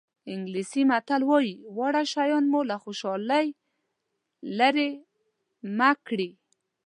[0.33, 3.47] انګلیسي متل وایي واړه شیان مو له خوشحالۍ
[4.57, 4.89] لرې
[5.77, 6.29] مه کړي.